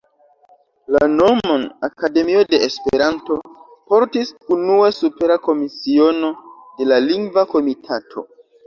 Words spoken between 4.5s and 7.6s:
unue supera komisiono de la Lingva